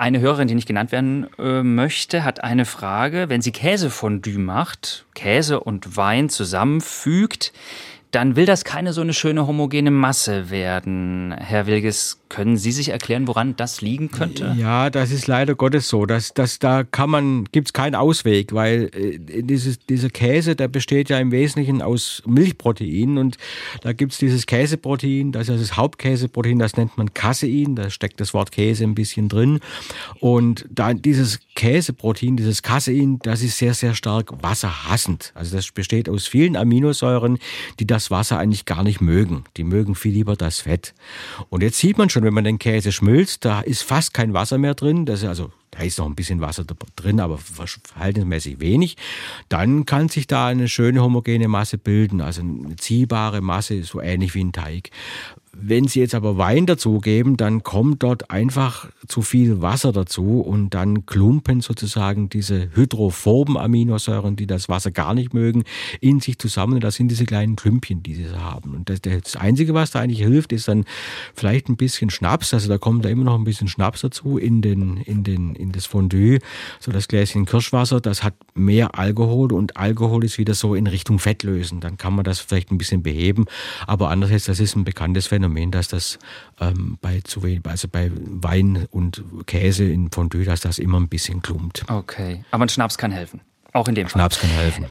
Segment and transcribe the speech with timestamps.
[0.00, 3.28] Eine Hörerin, die nicht genannt werden äh, möchte, hat eine Frage.
[3.28, 7.52] Wenn sie Käsefondue macht, Käse und Wein zusammenfügt,
[8.10, 11.34] dann will das keine so eine schöne homogene Masse werden.
[11.36, 14.54] Herr Wilges, können Sie sich erklären, woran das liegen könnte?
[14.58, 16.06] Ja, das ist leider Gottes so.
[16.06, 20.68] Dass, dass da kann man, gibt es keinen Ausweg, weil äh, dieses, dieser Käse, der
[20.68, 23.36] besteht ja im Wesentlichen aus Milchprotein und
[23.82, 28.20] da gibt es dieses Käseprotein, das ist das Hauptkäseprotein, das nennt man Casein, da steckt
[28.20, 29.60] das Wort Käse ein bisschen drin.
[30.20, 35.32] Und da dieses Käseprotein, dieses Casein, das ist sehr, sehr stark wasserhassend.
[35.34, 37.40] Also das besteht aus vielen Aminosäuren,
[37.80, 39.42] die das Wasser eigentlich gar nicht mögen.
[39.56, 40.94] Die mögen viel lieber das Fett.
[41.50, 44.56] Und jetzt sieht man schon, wenn man den Käse schmilzt, da ist fast kein Wasser
[44.56, 45.04] mehr drin.
[45.04, 46.64] Das ist also da ist noch ein bisschen Wasser
[46.94, 48.96] drin, aber verhältnismäßig wenig.
[49.48, 54.34] Dann kann sich da eine schöne homogene Masse bilden, also eine ziehbare Masse, so ähnlich
[54.36, 54.90] wie ein Teig.
[55.60, 60.72] Wenn Sie jetzt aber Wein dazugeben, dann kommt dort einfach zu viel Wasser dazu und
[60.72, 65.64] dann klumpen sozusagen diese hydrophoben Aminosäuren, die das Wasser gar nicht mögen,
[66.00, 66.78] in sich zusammen.
[66.78, 68.76] Das sind diese kleinen Klümpchen, die sie haben.
[68.76, 70.84] Und das, das Einzige, was da eigentlich hilft, ist dann
[71.34, 72.54] vielleicht ein bisschen Schnaps.
[72.54, 75.72] Also da kommt da immer noch ein bisschen Schnaps dazu in, den, in, den, in
[75.72, 76.38] das Fondue.
[76.78, 81.18] So das Gläschen Kirschwasser, das hat mehr Alkohol und Alkohol ist wieder so in Richtung
[81.18, 81.80] Fett lösen.
[81.80, 83.46] Dann kann man das vielleicht ein bisschen beheben.
[83.88, 85.47] Aber andererseits, das ist ein bekanntes Phänomen.
[85.48, 86.18] Phänomen, dass das
[86.60, 91.08] ähm, bei zu wenig, also bei Wein und Käse in Fondue, dass das immer ein
[91.08, 91.84] bisschen klumpt.
[91.88, 93.40] Okay, aber ein Schnaps kann helfen.
[93.72, 94.20] Auch in dem Fall.
[94.20, 94.86] Schnaps kann helfen.